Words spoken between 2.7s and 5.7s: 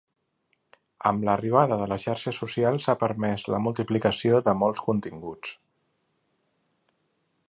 s’ha permés la multiplicació de molts continguts.